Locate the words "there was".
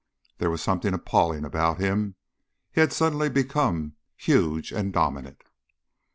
0.39-0.63